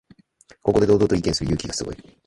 [0.63, 1.95] ここで堂々と意見する勇気がすごい